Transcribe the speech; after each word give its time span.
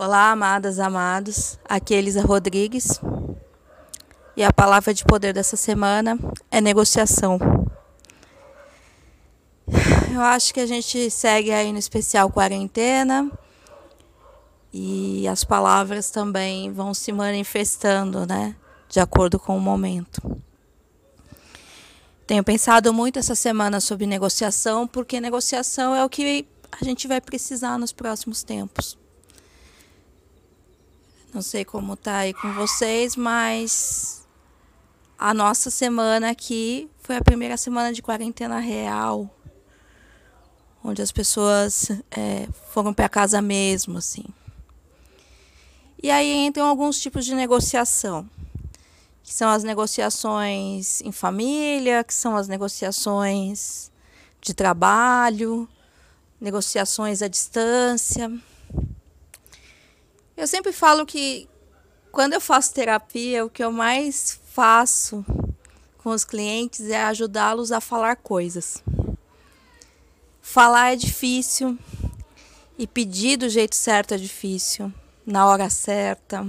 Olá, 0.00 0.30
amadas, 0.30 0.78
amados. 0.78 1.58
Aqui 1.64 1.92
é 1.92 1.98
Elisa 1.98 2.22
Rodrigues. 2.22 3.00
E 4.36 4.44
a 4.44 4.52
palavra 4.52 4.94
de 4.94 5.04
poder 5.04 5.32
dessa 5.32 5.56
semana 5.56 6.16
é 6.52 6.60
negociação. 6.60 7.36
Eu 10.14 10.20
acho 10.20 10.54
que 10.54 10.60
a 10.60 10.66
gente 10.66 11.10
segue 11.10 11.50
aí 11.50 11.72
no 11.72 11.80
especial 11.80 12.30
quarentena 12.30 13.28
e 14.72 15.26
as 15.26 15.42
palavras 15.42 16.10
também 16.12 16.72
vão 16.72 16.94
se 16.94 17.10
manifestando, 17.10 18.24
né, 18.24 18.54
de 18.88 19.00
acordo 19.00 19.36
com 19.36 19.56
o 19.56 19.60
momento. 19.60 20.40
Tenho 22.24 22.44
pensado 22.44 22.94
muito 22.94 23.18
essa 23.18 23.34
semana 23.34 23.80
sobre 23.80 24.06
negociação, 24.06 24.86
porque 24.86 25.20
negociação 25.20 25.92
é 25.92 26.04
o 26.04 26.08
que 26.08 26.46
a 26.70 26.84
gente 26.84 27.08
vai 27.08 27.20
precisar 27.20 27.76
nos 27.76 27.90
próximos 27.90 28.44
tempos. 28.44 28.96
Não 31.32 31.42
sei 31.42 31.62
como 31.64 31.94
tá 31.94 32.18
aí 32.18 32.32
com 32.32 32.52
vocês, 32.54 33.14
mas 33.14 34.26
a 35.18 35.34
nossa 35.34 35.70
semana 35.70 36.30
aqui 36.30 36.88
foi 37.02 37.16
a 37.16 37.22
primeira 37.22 37.56
semana 37.56 37.92
de 37.92 38.00
quarentena 38.00 38.58
real, 38.58 39.28
onde 40.82 41.02
as 41.02 41.12
pessoas 41.12 41.90
é, 42.10 42.48
foram 42.70 42.94
para 42.94 43.10
casa 43.10 43.42
mesmo, 43.42 43.98
assim. 43.98 44.24
E 46.02 46.10
aí 46.10 46.32
entram 46.46 46.66
alguns 46.66 46.98
tipos 46.98 47.26
de 47.26 47.34
negociação, 47.34 48.28
que 49.22 49.34
são 49.34 49.50
as 49.50 49.62
negociações 49.62 51.02
em 51.02 51.12
família, 51.12 52.02
que 52.04 52.14
são 52.14 52.36
as 52.36 52.48
negociações 52.48 53.92
de 54.40 54.54
trabalho, 54.54 55.68
negociações 56.40 57.20
à 57.20 57.28
distância. 57.28 58.32
Eu 60.38 60.46
sempre 60.46 60.70
falo 60.72 61.04
que 61.04 61.48
quando 62.12 62.32
eu 62.32 62.40
faço 62.40 62.72
terapia, 62.72 63.44
o 63.44 63.50
que 63.50 63.62
eu 63.62 63.72
mais 63.72 64.38
faço 64.52 65.26
com 65.98 66.10
os 66.10 66.24
clientes 66.24 66.88
é 66.88 67.02
ajudá-los 67.02 67.72
a 67.72 67.80
falar 67.80 68.14
coisas. 68.14 68.80
Falar 70.40 70.92
é 70.92 70.96
difícil 70.96 71.76
e 72.78 72.86
pedir 72.86 73.36
do 73.36 73.48
jeito 73.48 73.74
certo 73.74 74.14
é 74.14 74.16
difícil, 74.16 74.92
na 75.26 75.44
hora 75.44 75.68
certa. 75.68 76.46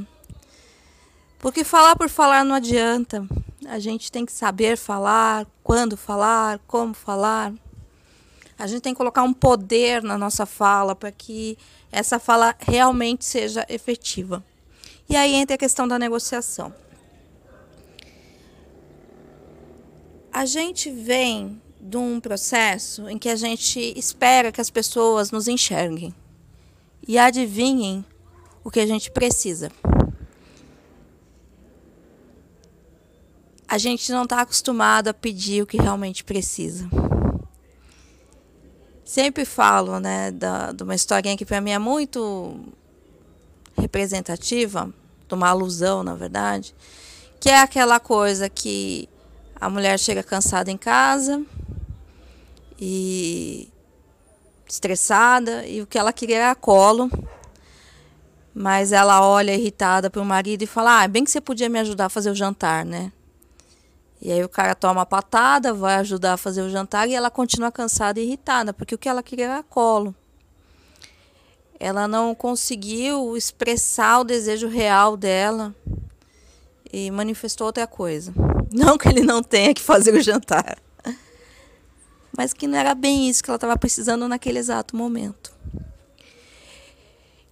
Porque 1.39 1.63
falar 1.63 1.95
por 1.95 2.09
falar 2.09 2.45
não 2.45 2.53
adianta. 2.53 3.27
A 3.67 3.79
gente 3.79 4.11
tem 4.11 4.23
que 4.23 4.31
saber 4.31 4.77
falar, 4.77 5.47
quando 5.63 5.97
falar, 5.97 6.59
como 6.67 6.93
falar. 6.93 7.51
A 8.59 8.67
gente 8.67 8.81
tem 8.81 8.93
que 8.93 8.97
colocar 8.97 9.23
um 9.23 9.31
poder 9.31 10.03
na 10.03 10.17
nossa 10.17 10.45
fala 10.45 10.93
para 10.93 11.13
que 11.13 11.57
essa 11.89 12.19
fala 12.19 12.53
realmente 12.59 13.23
seja 13.23 13.65
efetiva. 13.69 14.43
E 15.07 15.15
aí 15.15 15.33
entra 15.33 15.55
a 15.55 15.57
questão 15.57 15.87
da 15.87 15.97
negociação. 15.97 16.73
A 20.31 20.45
gente 20.45 20.91
vem 20.91 21.61
de 21.79 21.95
um 21.95 22.19
processo 22.19 23.07
em 23.07 23.17
que 23.17 23.29
a 23.29 23.35
gente 23.37 23.79
espera 23.97 24.51
que 24.51 24.59
as 24.59 24.69
pessoas 24.69 25.31
nos 25.31 25.47
enxerguem 25.47 26.13
e 27.07 27.17
adivinhem 27.17 28.03
o 28.61 28.69
que 28.69 28.81
a 28.81 28.85
gente 28.85 29.09
precisa. 29.09 29.71
A 33.65 33.77
gente 33.77 34.11
não 34.11 34.23
está 34.23 34.41
acostumado 34.41 35.07
a 35.07 35.13
pedir 35.13 35.63
o 35.63 35.65
que 35.65 35.77
realmente 35.77 36.25
precisa 36.25 36.89
sempre 39.09 39.43
falo, 39.43 39.99
né, 39.99 40.29
da, 40.29 40.71
de 40.71 40.83
uma 40.83 40.93
historinha 40.93 41.35
que 41.35 41.43
para 41.43 41.59
mim 41.59 41.71
é 41.71 41.79
muito 41.79 42.59
representativa, 43.75 44.93
de 45.27 45.33
uma 45.33 45.49
alusão, 45.49 46.03
na 46.03 46.13
verdade, 46.13 46.75
que 47.39 47.49
é 47.49 47.59
aquela 47.59 47.99
coisa 47.99 48.47
que 48.47 49.09
a 49.59 49.67
mulher 49.67 49.97
chega 49.97 50.21
cansada 50.21 50.69
em 50.69 50.77
casa 50.77 51.43
e 52.79 53.67
estressada 54.67 55.65
e 55.65 55.81
o 55.81 55.87
que 55.87 55.97
ela 55.97 56.13
queria 56.13 56.35
era 56.35 56.55
colo. 56.55 57.09
Mas 58.53 58.91
ela 58.91 59.27
olha 59.27 59.55
irritada 59.55 60.11
para 60.11 60.21
o 60.21 60.25
marido 60.25 60.61
e 60.61 60.67
fala: 60.67 61.01
"Ah, 61.01 61.07
bem 61.07 61.23
que 61.23 61.31
você 61.31 61.41
podia 61.41 61.67
me 61.67 61.79
ajudar 61.79 62.05
a 62.05 62.09
fazer 62.09 62.29
o 62.29 62.35
jantar, 62.35 62.85
né?" 62.85 63.11
E 64.21 64.31
aí 64.31 64.43
o 64.43 64.49
cara 64.49 64.75
toma 64.75 65.01
a 65.01 65.05
patada, 65.05 65.73
vai 65.73 65.95
ajudar 65.95 66.33
a 66.33 66.37
fazer 66.37 66.61
o 66.61 66.69
jantar 66.69 67.07
e 67.07 67.13
ela 67.13 67.31
continua 67.31 67.71
cansada 67.71 68.19
e 68.19 68.23
irritada, 68.23 68.73
porque 68.73 68.93
o 68.93 68.97
que 68.97 69.07
ela 69.07 69.23
queria 69.23 69.45
era 69.45 69.63
colo. 69.63 70.13
Ela 71.79 72.07
não 72.07 72.35
conseguiu 72.35 73.37
expressar 73.37 74.19
o 74.19 74.25
desejo 74.25 74.67
real 74.67 75.15
dela 75.15 75.73
e 76.91 77.09
manifestou 77.09 77.67
outra 77.67 77.87
coisa. 77.87 78.33
Não 78.71 78.97
que 78.99 79.07
ele 79.07 79.21
não 79.23 79.41
tenha 79.41 79.73
que 79.73 79.81
fazer 79.81 80.13
o 80.13 80.21
jantar, 80.21 80.77
mas 82.37 82.53
que 82.53 82.67
não 82.67 82.77
era 82.77 82.93
bem 82.93 83.27
isso 83.27 83.43
que 83.43 83.49
ela 83.49 83.55
estava 83.55 83.75
precisando 83.75 84.27
naquele 84.27 84.59
exato 84.59 84.95
momento. 84.95 85.51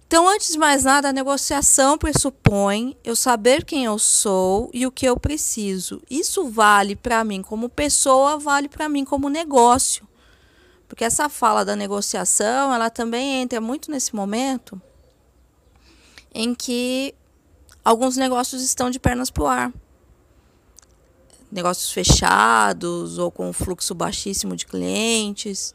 Então, 0.08 0.26
antes 0.26 0.52
de 0.52 0.58
mais 0.58 0.84
nada, 0.84 1.10
a 1.10 1.12
negociação 1.12 1.98
pressupõe 1.98 2.96
eu 3.04 3.14
saber 3.14 3.62
quem 3.62 3.84
eu 3.84 3.98
sou 3.98 4.70
e 4.72 4.86
o 4.86 4.90
que 4.90 5.04
eu 5.04 5.20
preciso. 5.20 6.00
Isso 6.08 6.48
vale 6.48 6.96
para 6.96 7.22
mim 7.22 7.42
como 7.42 7.68
pessoa, 7.68 8.38
vale 8.38 8.70
para 8.70 8.88
mim 8.88 9.04
como 9.04 9.28
negócio. 9.28 10.08
Porque 10.88 11.04
essa 11.04 11.28
fala 11.28 11.62
da 11.62 11.76
negociação, 11.76 12.72
ela 12.72 12.88
também 12.88 13.42
entra 13.42 13.60
muito 13.60 13.90
nesse 13.90 14.16
momento 14.16 14.80
em 16.34 16.54
que 16.54 17.14
alguns 17.84 18.16
negócios 18.16 18.62
estão 18.62 18.88
de 18.88 18.98
pernas 18.98 19.30
para 19.30 19.44
o 19.44 19.46
ar. 19.46 19.72
Negócios 21.52 21.92
fechados 21.92 23.18
ou 23.18 23.30
com 23.30 23.52
fluxo 23.52 23.94
baixíssimo 23.94 24.56
de 24.56 24.64
clientes. 24.64 25.74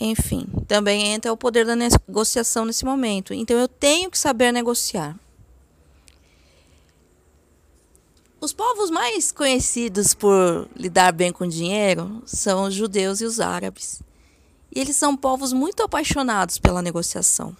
Enfim, 0.00 0.46
também 0.66 1.12
entra 1.12 1.32
o 1.32 1.36
poder 1.36 1.66
da 1.66 1.76
negociação 1.76 2.64
nesse 2.64 2.84
momento. 2.84 3.34
Então 3.34 3.58
eu 3.58 3.68
tenho 3.68 4.10
que 4.10 4.18
saber 4.18 4.52
negociar. 4.52 5.16
Os 8.40 8.52
povos 8.52 8.90
mais 8.90 9.30
conhecidos 9.30 10.14
por 10.14 10.68
lidar 10.74 11.12
bem 11.12 11.30
com 11.30 11.46
dinheiro 11.46 12.22
são 12.26 12.64
os 12.64 12.74
judeus 12.74 13.20
e 13.20 13.24
os 13.24 13.38
árabes. 13.38 14.02
E 14.74 14.80
eles 14.80 14.96
são 14.96 15.16
povos 15.16 15.52
muito 15.52 15.82
apaixonados 15.82 16.58
pela 16.58 16.82
negociação. 16.82 17.56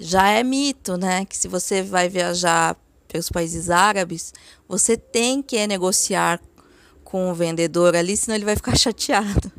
Já 0.00 0.28
é 0.28 0.42
mito, 0.42 0.96
né, 0.96 1.26
que 1.26 1.36
se 1.36 1.48
você 1.48 1.82
vai 1.82 2.08
viajar 2.08 2.74
pelos 3.08 3.28
países 3.28 3.68
árabes, 3.68 4.32
você 4.68 4.96
tem 4.96 5.42
que 5.42 5.66
negociar 5.66 6.40
com 7.02 7.30
o 7.30 7.34
vendedor 7.34 7.96
ali, 7.96 8.16
senão 8.16 8.36
ele 8.36 8.44
vai 8.44 8.56
ficar 8.56 8.76
chateado. 8.78 9.52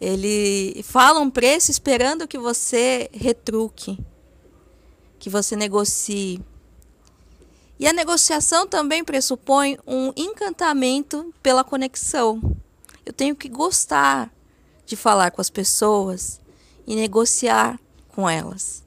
Ele 0.00 0.82
fala 0.82 1.20
um 1.20 1.30
preço 1.30 1.70
esperando 1.70 2.28
que 2.28 2.38
você 2.38 3.08
retruque, 3.12 3.98
que 5.18 5.30
você 5.30 5.56
negocie. 5.56 6.42
E 7.78 7.86
a 7.86 7.92
negociação 7.92 8.66
também 8.66 9.04
pressupõe 9.04 9.78
um 9.86 10.12
encantamento 10.16 11.32
pela 11.42 11.64
conexão. 11.64 12.56
Eu 13.04 13.12
tenho 13.12 13.34
que 13.36 13.48
gostar 13.48 14.30
de 14.84 14.96
falar 14.96 15.30
com 15.30 15.40
as 15.40 15.50
pessoas 15.50 16.40
e 16.86 16.94
negociar 16.94 17.78
com 18.08 18.28
elas. 18.28 18.84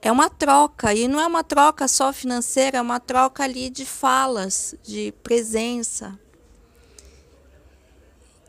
É 0.00 0.12
uma 0.12 0.30
troca, 0.30 0.94
e 0.94 1.08
não 1.08 1.20
é 1.20 1.26
uma 1.26 1.42
troca 1.42 1.88
só 1.88 2.12
financeira, 2.12 2.78
é 2.78 2.80
uma 2.80 3.00
troca 3.00 3.42
ali 3.42 3.68
de 3.68 3.84
falas, 3.84 4.74
de 4.82 5.12
presença, 5.22 6.18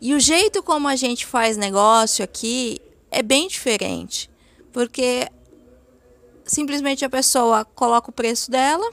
e 0.02 0.14
o 0.14 0.20
jeito 0.20 0.64
como 0.64 0.88
a 0.88 0.96
gente 0.96 1.26
faz 1.26 1.58
negócio 1.58 2.24
aqui 2.24 2.80
é 3.12 3.22
bem 3.22 3.48
diferente, 3.48 4.30
porque 4.72 5.28
simplesmente 6.46 7.04
a 7.04 7.10
pessoa 7.10 7.66
coloca 7.66 8.10
o 8.10 8.14
preço 8.14 8.50
dela 8.50 8.90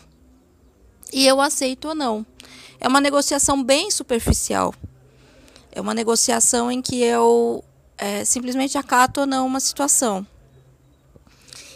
e 1.13 1.27
eu 1.27 1.41
aceito 1.41 1.89
ou 1.89 1.95
não. 1.95 2.27
É 2.81 2.89
uma 2.89 3.01
negociação 3.01 3.63
bem 3.63 3.91
superficial. 3.91 4.75
É 5.73 5.81
uma 5.81 5.95
negociação 5.95 6.71
em 6.71 6.83
que 6.83 7.03
eu 7.03 7.63
é, 7.99 8.25
simplesmente 8.25 8.77
acato 8.77 9.21
ou 9.21 9.27
não 9.27 9.47
uma 9.47 9.61
situação. 9.61 10.27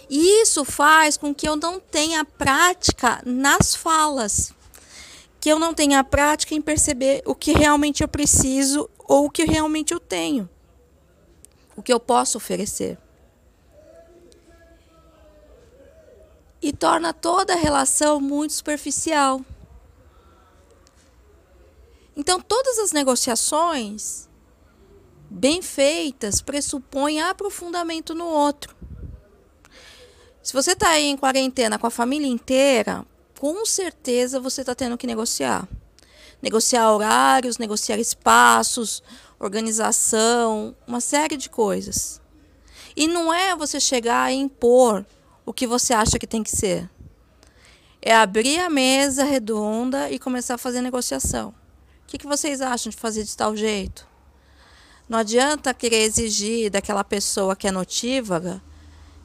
E 0.09 0.43
isso 0.43 0.65
faz 0.65 1.17
com 1.17 1.33
que 1.33 1.49
eu 1.49 1.55
não 1.55 1.79
tenha 1.79 2.25
prática 2.25 3.23
nas 3.25 3.75
falas, 3.77 4.53
que 5.41 5.49
eu 5.49 5.59
não 5.59 5.73
tenha 5.73 6.03
prática 6.03 6.55
em 6.55 6.61
perceber 6.61 7.23
o 7.25 7.35
que 7.35 7.53
realmente 7.53 8.03
eu 8.03 8.09
preciso 8.09 8.91
ou 9.11 9.25
o 9.25 9.31
que 9.31 9.43
realmente 9.43 9.93
eu 9.93 9.99
tenho, 9.99 10.49
o 11.75 11.83
que 11.83 11.93
eu 11.93 11.99
posso 11.99 12.39
oferecer. 12.39 12.97
E 16.63 16.73
torna 16.73 17.13
toda 17.13 17.55
a 17.55 17.57
relação 17.57 18.21
muito 18.21 18.53
superficial. 18.53 19.45
Então, 22.17 22.41
todas 22.41 22.79
as 22.79 22.93
negociações 22.93 24.29
bem 25.29 25.61
feitas 25.61 26.41
pressupõem 26.41 27.21
aprofundamento 27.21 28.15
no 28.15 28.27
outro. 28.27 28.77
Se 30.41 30.53
você 30.53 30.71
está 30.71 30.91
aí 30.91 31.07
em 31.07 31.17
quarentena 31.17 31.81
com 31.81 31.87
a 31.89 31.91
família 31.91 32.29
inteira, 32.29 33.05
com 33.41 33.67
certeza 33.67 34.39
você 34.39 34.61
está 34.61 34.73
tendo 34.73 34.97
que 34.97 35.07
negociar. 35.09 35.69
Negociar 36.43 36.91
horários, 36.93 37.59
negociar 37.59 37.99
espaços, 37.99 39.03
organização, 39.39 40.75
uma 40.87 41.01
série 41.01 41.37
de 41.37 41.49
coisas. 41.49 42.21
E 42.97 43.07
não 43.07 43.33
é 43.33 43.55
você 43.55 43.79
chegar 43.81 44.33
e 44.33 44.37
impor 44.37 45.05
o 45.45 45.53
que 45.53 45.67
você 45.67 45.93
acha 45.93 46.19
que 46.19 46.27
tem 46.27 46.43
que 46.43 46.51
ser. 46.51 46.89
É 48.03 48.15
abrir 48.15 48.59
a 48.59 48.71
mesa 48.71 49.25
redonda 49.25 50.11
e 50.11 50.19
começar 50.19 50.55
a 50.55 50.59
fazer 50.59 50.81
negociação. 50.81 51.49
O 51.49 52.07
que, 52.07 52.19
que 52.19 52.27
vocês 52.27 52.61
acham 52.61 52.91
de 52.91 52.97
fazer 52.97 53.25
de 53.25 53.37
tal 53.37 53.57
jeito? 53.57 54.07
Não 55.09 55.19
adianta 55.19 55.75
querer 55.75 56.03
exigir 56.03 56.71
daquela 56.71 57.05
pessoa 57.05 57.57
que 57.57 57.67
é 57.67 57.71
notívaga 57.71 58.63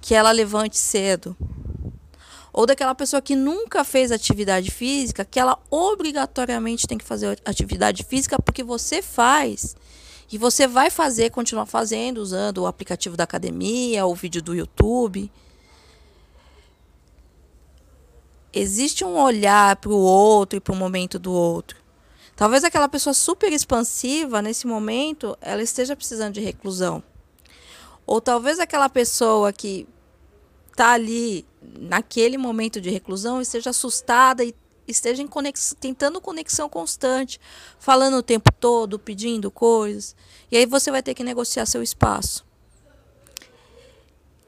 que 0.02 0.14
ela 0.14 0.32
levante 0.32 0.78
cedo. 0.78 1.36
Ou 2.58 2.66
daquela 2.66 2.96
pessoa 2.96 3.22
que 3.22 3.36
nunca 3.36 3.84
fez 3.84 4.14
atividade 4.14 4.72
física, 4.72 5.26
que 5.26 5.38
ela 5.38 5.60
obrigatoriamente 5.70 6.88
tem 6.88 6.98
que 6.98 7.04
fazer 7.04 7.38
atividade 7.44 8.02
física 8.06 8.42
porque 8.42 8.64
você 8.64 9.02
faz. 9.02 9.76
E 10.32 10.38
você 10.38 10.66
vai 10.66 10.90
fazer, 10.90 11.32
continuar 11.32 11.66
fazendo, 11.66 12.20
usando 12.20 12.60
o 12.60 12.66
aplicativo 12.66 13.18
da 13.18 13.26
academia, 13.26 14.06
o 14.06 14.16
vídeo 14.16 14.42
do 14.42 14.56
YouTube. 14.56 15.30
Existe 18.54 19.04
um 19.04 19.18
olhar 19.20 19.76
para 19.76 19.92
o 19.92 20.00
outro 20.00 20.56
e 20.56 20.62
para 20.62 20.74
o 20.74 20.78
momento 20.78 21.20
do 21.20 21.34
outro. 21.34 21.76
Talvez 22.38 22.64
aquela 22.64 22.88
pessoa 22.88 23.14
super 23.14 23.52
expansiva, 23.52 24.42
nesse 24.42 24.66
momento, 24.66 25.38
ela 25.42 25.62
esteja 25.62 25.94
precisando 25.94 26.36
de 26.36 26.40
reclusão. 26.40 27.04
Ou 28.08 28.22
talvez 28.22 28.62
aquela 28.62 28.88
pessoa 28.88 29.52
que 29.52 29.86
está 30.76 30.92
ali 30.92 31.48
naquele 31.62 32.38
momento 32.38 32.82
de 32.82 32.90
reclusão 32.90 33.42
esteja 33.42 33.70
assustada 33.70 34.44
e 34.44 34.54
esteja 34.86 35.26
conex... 35.26 35.74
tentando 35.80 36.20
conexão 36.20 36.68
constante, 36.68 37.40
falando 37.80 38.18
o 38.18 38.22
tempo 38.22 38.52
todo, 38.52 39.00
pedindo 39.00 39.50
coisas. 39.50 40.16
E 40.52 40.58
aí 40.58 40.66
você 40.66 40.92
vai 40.92 41.02
ter 41.02 41.14
que 41.14 41.24
negociar 41.24 41.66
seu 41.66 41.82
espaço. 41.82 42.46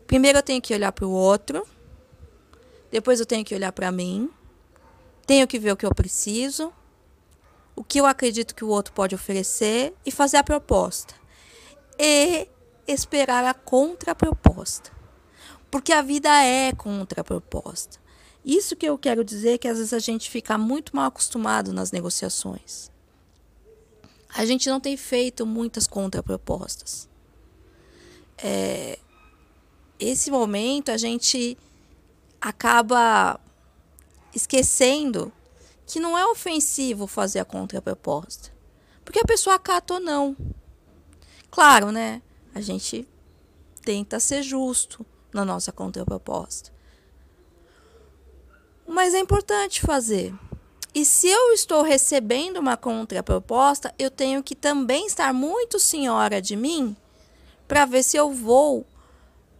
Primeiro 0.05 0.37
eu 0.37 0.43
tenho 0.43 0.61
que 0.61 0.73
olhar 0.73 0.91
para 0.91 1.07
o 1.07 1.11
outro, 1.11 1.65
depois 2.91 3.21
eu 3.21 3.25
tenho 3.25 3.45
que 3.45 3.55
olhar 3.55 3.71
para 3.71 3.89
mim, 3.89 4.29
tenho 5.25 5.47
que 5.47 5.57
ver 5.57 5.71
o 5.71 5.77
que 5.77 5.85
eu 5.85 5.95
preciso, 5.95 6.73
o 7.73 7.85
que 7.85 7.99
eu 7.99 8.05
acredito 8.05 8.53
que 8.53 8.65
o 8.65 8.69
outro 8.69 8.93
pode 8.93 9.15
oferecer 9.15 9.93
e 10.05 10.11
fazer 10.11 10.37
a 10.37 10.43
proposta. 10.43 11.13
E 11.97 12.47
esperar 12.85 13.45
a 13.45 13.53
contraproposta 13.53 14.96
porque 15.69 15.91
a 15.91 16.01
vida 16.01 16.29
é 16.43 16.71
contraproposta. 16.71 17.99
Isso 18.43 18.75
que 18.75 18.85
eu 18.85 18.97
quero 18.97 19.23
dizer 19.23 19.57
que 19.57 19.67
às 19.67 19.77
vezes 19.77 19.93
a 19.93 19.99
gente 19.99 20.29
fica 20.29 20.57
muito 20.57 20.95
mal 20.95 21.07
acostumado 21.07 21.73
nas 21.73 21.91
negociações. 21.91 22.89
A 24.29 24.45
gente 24.45 24.69
não 24.69 24.79
tem 24.79 24.95
feito 24.95 25.45
muitas 25.45 25.87
contrapropostas. 25.87 27.09
É, 28.37 28.99
esse 29.99 30.31
momento 30.31 30.91
a 30.91 30.97
gente 30.97 31.57
acaba 32.39 33.39
esquecendo 34.33 35.31
que 35.85 35.99
não 35.99 36.17
é 36.17 36.25
ofensivo 36.27 37.07
fazer 37.07 37.39
a 37.39 37.45
contraproposta. 37.45 38.53
Porque 39.03 39.19
a 39.19 39.25
pessoa 39.25 39.55
acata 39.55 39.95
ou 39.95 39.99
não. 39.99 40.37
Claro, 41.49 41.91
né? 41.91 42.21
A 42.53 42.61
gente 42.61 43.07
tenta 43.81 44.19
ser 44.19 44.43
justo 44.43 45.05
na 45.33 45.45
nossa 45.45 45.71
contraproposta. 45.71 46.71
Mas 48.87 49.13
é 49.13 49.19
importante 49.19 49.81
fazer. 49.81 50.33
E 50.95 51.05
se 51.05 51.27
eu 51.27 51.51
estou 51.51 51.83
recebendo 51.83 52.57
uma 52.57 52.77
contraproposta, 52.77 53.93
eu 53.99 54.09
tenho 54.09 54.41
que 54.41 54.55
também 54.55 55.05
estar 55.05 55.33
muito 55.33 55.79
senhora 55.79 56.41
de 56.41 56.55
mim 56.55 56.95
para 57.67 57.85
ver 57.85 58.01
se 58.01 58.17
eu 58.17 58.31
vou 58.31 58.85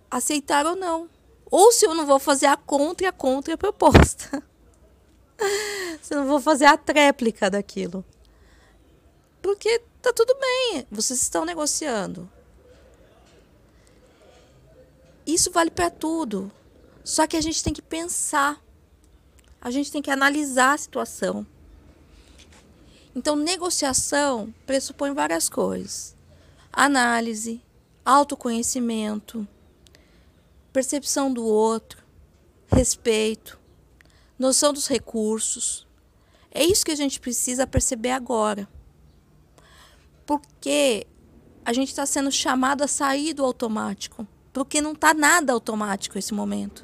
aceitar 0.10 0.66
ou 0.66 0.76
não. 0.76 1.10
Ou 1.52 1.72
se 1.72 1.86
eu 1.86 1.94
não 1.94 2.06
vou 2.06 2.20
fazer 2.20 2.48
a 2.48 2.58
contra 2.58 3.10
a 3.10 3.12
contraproposta. 3.12 4.42
se 6.02 6.14
eu 6.14 6.20
não 6.20 6.28
vou 6.28 6.40
fazer 6.40 6.66
a 6.66 6.78
tréplica 6.78 7.50
daquilo. 7.50 8.04
Porque 9.42 9.82
tá 10.02 10.12
tudo 10.12 10.36
bem, 10.40 10.88
vocês 10.90 11.22
estão 11.22 11.46
negociando. 11.46 12.30
Isso 15.38 15.52
vale 15.52 15.70
para 15.70 15.92
tudo. 15.92 16.52
Só 17.04 17.28
que 17.28 17.38
a 17.38 17.42
gente 17.42 17.64
tem 17.64 17.72
que 17.72 17.82
pensar. 17.82 18.60
A 19.62 19.70
gente 19.70 19.92
tem 19.92 20.02
que 20.02 20.10
analisar 20.10 20.74
a 20.74 20.78
situação. 20.80 21.46
Então, 23.16 23.36
negociação 23.36 24.52
pressupõe 24.66 25.14
várias 25.14 25.48
coisas: 25.48 26.18
análise, 26.74 27.62
autoconhecimento, 28.04 29.48
percepção 30.74 31.32
do 31.32 31.46
outro, 31.46 32.04
respeito, 32.66 33.60
noção 34.40 34.74
dos 34.74 34.88
recursos. 34.88 35.86
É 36.50 36.64
isso 36.64 36.84
que 36.84 36.92
a 36.92 36.98
gente 36.98 37.20
precisa 37.20 37.68
perceber 37.68 38.10
agora. 38.10 38.68
Porque 40.26 41.06
a 41.64 41.74
gente 41.74 41.90
está 41.90 42.08
sendo 42.08 42.32
chamado 42.32 42.82
a 42.82 42.88
sair 42.88 43.36
do 43.36 43.46
automático 43.46 44.28
porque 44.58 44.82
não 44.82 44.94
está 44.94 45.14
nada 45.14 45.54
automático 45.54 46.18
esse 46.18 46.34
momento. 46.34 46.84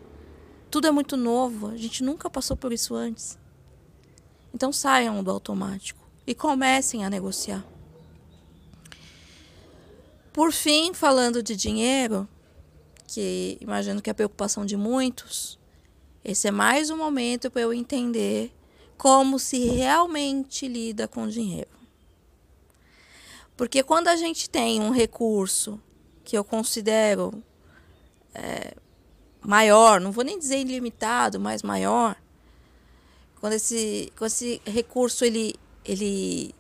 Tudo 0.70 0.86
é 0.86 0.92
muito 0.92 1.18
novo, 1.18 1.70
a 1.70 1.76
gente 1.76 2.04
nunca 2.04 2.30
passou 2.30 2.56
por 2.56 2.72
isso 2.72 2.94
antes. 2.94 3.36
Então 4.54 4.72
saiam 4.72 5.24
do 5.24 5.32
automático 5.32 6.00
e 6.28 6.36
comecem 6.36 7.04
a 7.04 7.10
negociar. 7.10 7.66
Por 10.32 10.52
fim, 10.52 10.94
falando 10.94 11.42
de 11.42 11.56
dinheiro, 11.56 12.30
que 13.08 13.58
imagino 13.60 14.04
que 14.04 14.10
é 14.10 14.12
a 14.12 14.14
preocupação 14.14 14.68
de 14.68 14.78
muitos, 14.78 15.58
esse 16.24 16.48
é 16.48 16.52
mais 16.52 16.92
um 16.92 16.98
momento 16.98 17.50
para 17.50 17.64
eu 17.64 17.74
entender 17.74 18.54
como 19.00 19.40
se 19.40 19.58
realmente 19.58 20.68
lida 20.68 21.08
com 21.08 21.28
dinheiro. 21.28 21.72
Porque 23.58 23.82
quando 23.82 24.10
a 24.10 24.16
gente 24.16 24.48
tem 24.48 24.80
um 24.80 24.92
recurso 24.92 25.82
que 26.24 26.38
eu 26.38 26.44
considero 26.44 27.44
é, 28.34 28.76
maior, 29.42 30.00
não 30.00 30.12
vou 30.12 30.24
nem 30.24 30.40
dizer 30.40 30.60
ilimitado, 30.60 31.40
mas 31.40 31.62
maior, 31.64 32.16
quando 33.40 33.54
esse, 33.54 34.12
quando 34.18 34.32
esse 34.32 34.62
recurso 34.66 35.26
ele, 35.26 35.56
ele 35.84 36.54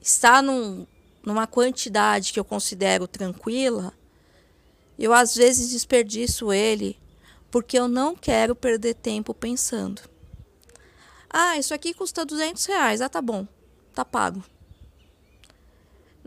está 0.00 0.42
num, 0.42 0.86
numa 1.22 1.46
quantidade 1.46 2.32
que 2.32 2.40
eu 2.40 2.44
considero 2.44 3.06
tranquila, 3.06 3.92
eu 4.98 5.12
às 5.12 5.34
vezes 5.34 5.70
desperdiço 5.70 6.52
ele 6.52 6.98
porque 7.50 7.78
eu 7.78 7.88
não 7.88 8.14
quero 8.14 8.54
perder 8.54 8.94
tempo 8.94 9.32
pensando. 9.32 10.02
Ah, 11.30 11.58
isso 11.58 11.74
aqui 11.74 11.94
custa 11.94 12.24
200 12.24 12.64
reais. 12.66 13.00
Ah, 13.00 13.08
tá 13.08 13.20
bom. 13.20 13.46
Tá 13.94 14.04
pago. 14.04 14.42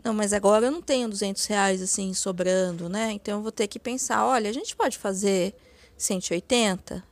Não, 0.02 0.12
mas 0.12 0.32
agora 0.32 0.66
eu 0.66 0.70
não 0.72 0.82
tenho 0.82 1.08
200 1.08 1.46
reais 1.46 1.80
assim 1.80 2.12
sobrando, 2.12 2.88
né? 2.88 3.12
Então 3.12 3.38
eu 3.38 3.42
vou 3.42 3.52
ter 3.52 3.68
que 3.68 3.78
pensar: 3.78 4.26
olha, 4.26 4.50
a 4.50 4.52
gente 4.52 4.74
pode 4.74 4.98
fazer 4.98 5.54
180? 5.96 7.04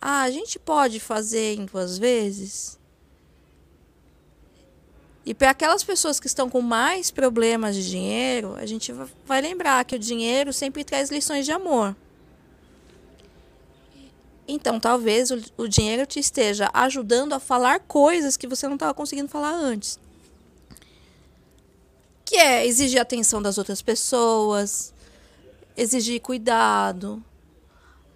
Ah, 0.00 0.22
a 0.22 0.30
gente 0.30 0.58
pode 0.58 1.00
fazer 1.00 1.54
em 1.54 1.64
duas 1.64 1.98
vezes? 1.98 2.78
E 5.24 5.34
para 5.34 5.50
aquelas 5.50 5.82
pessoas 5.82 6.20
que 6.20 6.28
estão 6.28 6.48
com 6.48 6.60
mais 6.60 7.10
problemas 7.10 7.74
de 7.74 7.88
dinheiro, 7.88 8.54
a 8.54 8.64
gente 8.64 8.92
vai 9.24 9.40
lembrar 9.40 9.84
que 9.84 9.96
o 9.96 9.98
dinheiro 9.98 10.52
sempre 10.52 10.84
traz 10.84 11.10
lições 11.10 11.44
de 11.44 11.50
amor. 11.50 11.96
Então, 14.46 14.78
talvez 14.78 15.32
o, 15.32 15.42
o 15.56 15.66
dinheiro 15.66 16.06
te 16.06 16.20
esteja 16.20 16.70
ajudando 16.72 17.32
a 17.32 17.40
falar 17.40 17.80
coisas 17.80 18.36
que 18.36 18.46
você 18.46 18.68
não 18.68 18.74
estava 18.74 18.94
conseguindo 18.94 19.28
falar 19.28 19.50
antes 19.50 19.98
que 22.26 22.34
é 22.34 22.66
exigir 22.66 23.00
atenção 23.00 23.40
das 23.40 23.56
outras 23.56 23.80
pessoas, 23.80 24.92
exigir 25.76 26.20
cuidado. 26.20 27.24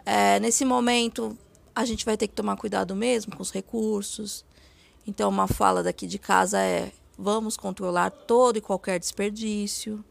É, 0.05 0.41
nesse 0.41 0.65
momento, 0.65 1.39
a 1.73 1.85
gente 1.85 2.05
vai 2.05 2.17
ter 2.17 2.27
que 2.27 2.35
tomar 2.35 2.57
cuidado 2.57 2.95
mesmo 2.97 3.35
com 3.37 3.43
os 3.43 3.53
recursos. 3.53 4.45
Então, 5.07 5.31
uma 5.31 5.47
fala 5.47 5.81
daqui 5.81 6.09
de 6.09 6.19
casa 6.19 6.61
é: 6.61 6.91
vamos 7.17 7.57
controlar 7.57 8.11
todo 8.11 8.57
e 8.57 8.61
qualquer 8.61 8.99
desperdício, 8.99 10.05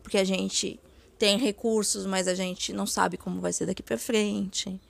porque 0.00 0.16
a 0.16 0.24
gente 0.24 0.78
tem 1.18 1.36
recursos, 1.36 2.06
mas 2.06 2.28
a 2.28 2.34
gente 2.34 2.72
não 2.72 2.86
sabe 2.86 3.16
como 3.16 3.40
vai 3.40 3.52
ser 3.52 3.66
daqui 3.66 3.82
para 3.82 3.98
frente. 3.98 4.80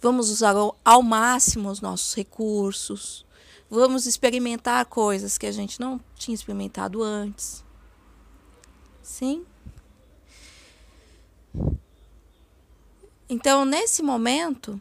Vamos 0.00 0.28
usar 0.28 0.56
ao 0.84 1.02
máximo 1.02 1.70
os 1.70 1.80
nossos 1.80 2.14
recursos. 2.14 3.24
Vamos 3.70 4.04
experimentar 4.04 4.84
coisas 4.86 5.38
que 5.38 5.46
a 5.46 5.52
gente 5.52 5.78
não 5.78 6.00
tinha 6.16 6.34
experimentado 6.34 7.02
antes. 7.02 7.64
Sim? 9.00 9.46
Então, 13.28 13.64
nesse 13.64 14.02
momento, 14.02 14.80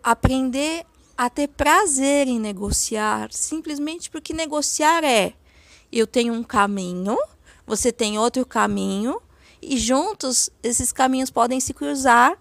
aprender 0.00 0.86
a 1.18 1.28
ter 1.28 1.48
prazer 1.48 2.28
em 2.28 2.38
negociar, 2.38 3.32
simplesmente 3.32 4.08
porque 4.08 4.32
negociar 4.32 5.02
é 5.02 5.34
eu 5.90 6.06
tenho 6.06 6.32
um 6.32 6.44
caminho, 6.44 7.18
você 7.66 7.90
tem 7.90 8.18
outro 8.18 8.46
caminho, 8.46 9.20
e 9.60 9.76
juntos 9.76 10.48
esses 10.62 10.92
caminhos 10.92 11.28
podem 11.28 11.58
se 11.58 11.74
cruzar 11.74 12.38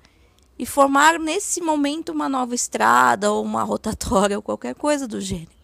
e 0.60 0.66
formar 0.66 1.18
nesse 1.18 1.62
momento 1.62 2.12
uma 2.12 2.28
nova 2.28 2.54
estrada 2.54 3.32
ou 3.32 3.42
uma 3.42 3.64
rotatória 3.64 4.38
ou 4.38 4.44
qualquer 4.44 4.76
coisa 4.76 5.08
do 5.08 5.22
gênero. 5.22 5.58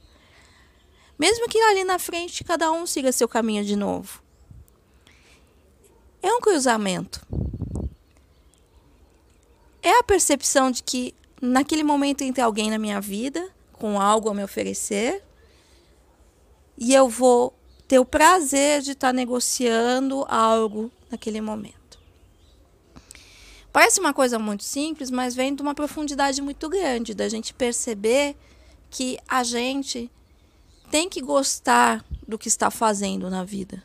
Mesmo 1.19 1.49
que 1.49 1.59
ali 1.59 1.83
na 1.83 1.99
frente 1.99 2.45
cada 2.45 2.71
um 2.71 2.87
siga 2.87 3.11
seu 3.11 3.27
caminho 3.27 3.65
de 3.65 3.75
novo. 3.75 4.23
É 6.21 6.33
um 6.33 6.39
cruzamento. 6.39 7.21
É 9.83 9.99
a 9.99 10.03
percepção 10.03 10.71
de 10.71 10.81
que 10.81 11.13
naquele 11.41 11.83
momento 11.83 12.19
tem 12.19 12.33
alguém 12.41 12.71
na 12.71 12.77
minha 12.77 13.01
vida 13.01 13.49
com 13.73 13.99
algo 13.99 14.29
a 14.29 14.33
me 14.33 14.43
oferecer 14.43 15.21
e 16.77 16.93
eu 16.93 17.09
vou 17.09 17.53
ter 17.85 17.99
o 17.99 18.05
prazer 18.05 18.81
de 18.81 18.91
estar 18.91 19.13
negociando 19.13 20.25
algo 20.27 20.89
naquele 21.11 21.41
momento. 21.41 21.84
Parece 23.75 23.99
uma 23.99 24.13
coisa 24.13 24.39
muito 24.39 24.63
simples, 24.63 25.11
mas 25.11 25.35
vem 25.35 25.53
de 25.53 25.61
uma 25.61 25.75
profundidade 25.75 26.41
muito 26.41 26.69
grande 26.69 27.13
da 27.13 27.27
gente 27.27 27.53
perceber 27.53 28.33
que 28.89 29.19
a 29.27 29.43
gente 29.43 30.09
tem 30.89 31.09
que 31.09 31.21
gostar 31.21 32.01
do 32.25 32.37
que 32.37 32.47
está 32.47 32.71
fazendo 32.71 33.29
na 33.29 33.43
vida. 33.43 33.83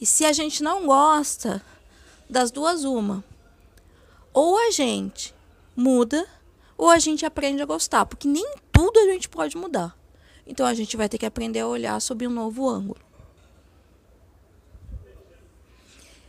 E 0.00 0.06
se 0.06 0.24
a 0.24 0.32
gente 0.32 0.62
não 0.62 0.86
gosta, 0.86 1.60
das 2.30 2.52
duas 2.52 2.84
uma. 2.84 3.24
Ou 4.32 4.56
a 4.56 4.70
gente 4.70 5.34
muda 5.74 6.24
ou 6.78 6.88
a 6.88 7.00
gente 7.00 7.26
aprende 7.26 7.62
a 7.62 7.66
gostar, 7.66 8.06
porque 8.06 8.28
nem 8.28 8.48
tudo 8.70 8.96
a 9.00 9.06
gente 9.06 9.28
pode 9.28 9.56
mudar. 9.56 9.98
Então 10.46 10.64
a 10.64 10.72
gente 10.72 10.96
vai 10.96 11.08
ter 11.08 11.18
que 11.18 11.26
aprender 11.26 11.58
a 11.58 11.66
olhar 11.66 12.00
sob 12.00 12.28
um 12.28 12.30
novo 12.30 12.68
ângulo. 12.68 13.00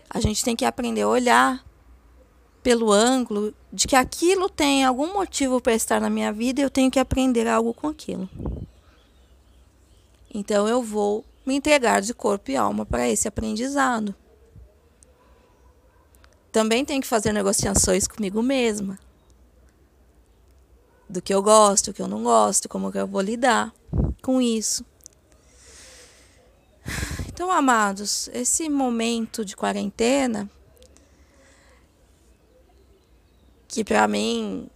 A 0.10 0.20
gente 0.20 0.44
tem 0.44 0.56
que 0.56 0.66
aprender 0.66 1.04
a 1.04 1.08
olhar 1.08 1.73
pelo 2.64 2.92
ângulo 2.92 3.54
de 3.72 3.88
que 3.88 3.96
aquilo 3.96 4.50
tem 4.50 4.86
algum 4.86 5.14
motivo 5.14 5.60
para 5.60 5.76
estar 5.76 6.00
na 6.00 6.10
minha 6.10 6.32
vida 6.32 6.62
e 6.62 6.64
eu 6.64 6.70
tenho 6.70 6.90
que 6.90 7.00
aprender 7.00 7.46
algo 7.46 7.74
com 7.74 7.90
aquilo. 7.90 8.30
Então 10.34 10.68
eu 10.68 10.82
vou 10.82 11.26
me 11.46 11.56
entregar 11.56 12.02
de 12.02 12.14
corpo 12.14 12.50
e 12.50 12.56
alma 12.56 12.86
para 12.86 13.08
esse 13.08 13.28
aprendizado. 13.28 14.16
Também 16.52 16.86
tenho 16.86 17.02
que 17.02 17.08
fazer 17.08 17.34
negociações 17.34 18.08
comigo 18.08 18.42
mesma 18.42 18.98
do 21.10 21.22
que 21.22 21.34
eu 21.34 21.44
gosto, 21.44 21.92
o 21.92 21.94
que 21.94 22.02
eu 22.02 22.08
não 22.08 22.24
gosto, 22.24 22.70
como 22.70 22.92
que 22.92 22.98
eu 22.98 23.06
vou 23.06 23.22
lidar 23.22 23.74
com 24.22 24.42
isso. 24.42 24.86
Então, 27.28 27.52
amados, 27.52 28.30
esse 28.34 28.70
momento 28.70 29.44
de 29.44 29.56
quarentena, 29.56 30.50
que 33.74 33.84
para 33.84 34.08
mim 34.08 34.70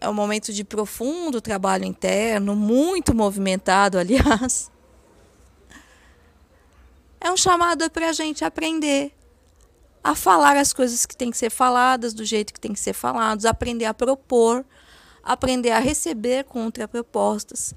é 0.00 0.08
um 0.08 0.14
momento 0.14 0.54
de 0.54 0.64
profundo 0.64 1.38
trabalho 1.38 1.84
interno, 1.84 2.56
muito 2.56 3.14
movimentado, 3.14 3.98
aliás, 4.00 4.70
é 7.20 7.30
um 7.30 7.36
chamado 7.36 7.90
para 7.90 8.08
a 8.08 8.12
gente 8.12 8.42
aprender 8.42 9.12
a 10.02 10.14
falar 10.14 10.56
as 10.56 10.72
coisas 10.72 11.04
que 11.04 11.14
têm 11.14 11.30
que 11.30 11.36
ser 11.36 11.50
faladas 11.50 12.14
do 12.14 12.24
jeito 12.24 12.54
que 12.54 12.58
tem 12.58 12.72
que 12.72 12.80
ser 12.80 12.94
falados, 12.94 13.44
aprender 13.44 13.84
a 13.84 13.92
propor 13.92 14.64
aprender 15.22 15.70
a 15.70 15.78
receber 15.78 16.44
contrapropostas, 16.44 17.74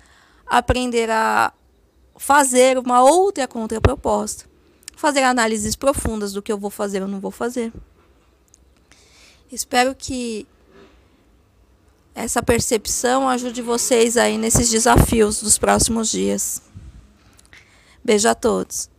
aprender 0.47 1.11
a 1.11 1.53
fazer 2.17 2.77
uma 2.77 3.03
outra 3.03 3.47
contraproposta, 3.47 4.45
fazer 4.95 5.21
análises 5.21 5.75
profundas 5.75 6.33
do 6.33 6.41
que 6.41 6.51
eu 6.51 6.57
vou 6.57 6.71
fazer 6.71 7.01
ou 7.01 7.07
não 7.07 7.19
vou 7.19 7.29
fazer. 7.29 7.71
Espero 9.55 9.95
que 9.95 10.45
essa 12.13 12.43
percepção 12.43 13.29
ajude 13.29 13.61
vocês 13.61 14.17
aí 14.17 14.37
nesses 14.37 14.69
desafios 14.69 15.41
dos 15.41 15.57
próximos 15.57 16.11
dias. 16.11 16.61
Beijo 18.03 18.27
a 18.27 18.35
todos. 18.35 18.89